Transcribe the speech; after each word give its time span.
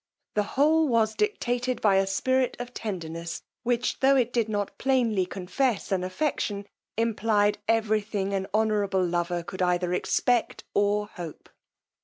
The 0.33 0.41
whole 0.57 0.87
was 0.87 1.13
dictated 1.13 1.79
by 1.79 1.97
a 1.97 2.07
spirit 2.07 2.55
of 2.59 2.73
tenderness, 2.73 3.43
which, 3.61 3.99
tho' 3.99 4.15
it 4.15 4.33
did 4.33 4.49
not 4.49 4.75
plainly 4.79 5.27
confess 5.27 5.91
an 5.91 6.03
affection, 6.03 6.65
implied 6.97 7.59
every 7.67 8.01
thing 8.01 8.33
an 8.33 8.47
honourable 8.51 9.05
lover 9.05 9.43
could 9.43 9.61
either 9.61 9.93
expect 9.93 10.63
or 10.73 11.05
hope. 11.05 11.49